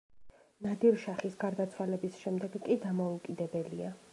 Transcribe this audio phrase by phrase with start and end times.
[0.67, 3.97] ნადირ შაჰის გარდაცვალების შემდეგ კი დამოუკიდებელია.